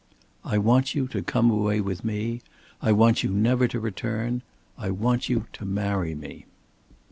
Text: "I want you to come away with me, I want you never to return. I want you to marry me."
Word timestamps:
"I 0.43 0.57
want 0.57 0.95
you 0.95 1.07
to 1.09 1.21
come 1.21 1.51
away 1.51 1.79
with 1.79 2.03
me, 2.03 2.41
I 2.81 2.91
want 2.91 3.21
you 3.21 3.29
never 3.29 3.67
to 3.67 3.79
return. 3.79 4.41
I 4.75 4.89
want 4.89 5.29
you 5.29 5.45
to 5.53 5.63
marry 5.63 6.15
me." 6.15 6.47